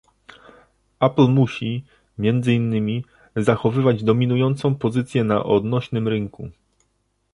Apple 0.99 1.27
musi, 1.27 1.83
między 2.17 2.53
innymi, 2.53 3.05
zachowywać 3.35 4.03
dominującą 4.03 4.75
pozycję 4.75 5.23
na 5.23 5.43
odnośnym 5.43 6.07
rynku 6.07 6.49